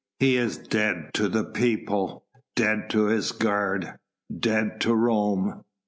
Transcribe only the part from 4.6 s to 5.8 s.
to Rome!"